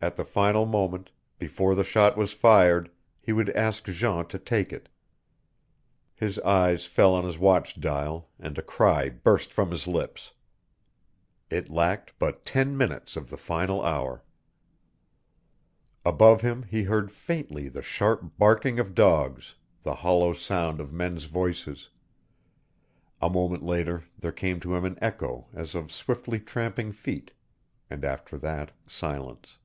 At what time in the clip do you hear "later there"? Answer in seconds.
23.64-24.30